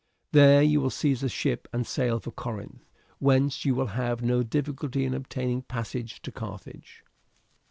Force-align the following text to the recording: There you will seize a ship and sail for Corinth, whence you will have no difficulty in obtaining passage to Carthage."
There 0.31 0.63
you 0.63 0.81
will 0.81 0.89
seize 0.89 1.21
a 1.21 1.29
ship 1.29 1.67
and 1.71 1.85
sail 1.85 2.19
for 2.19 2.31
Corinth, 2.31 2.81
whence 3.19 3.65
you 3.65 3.75
will 3.75 3.85
have 3.93 4.23
no 4.23 4.41
difficulty 4.41 5.05
in 5.05 5.13
obtaining 5.13 5.61
passage 5.61 6.23
to 6.23 6.31
Carthage." 6.31 7.03